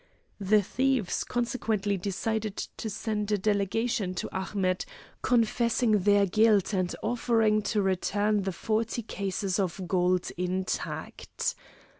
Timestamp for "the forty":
8.41-9.03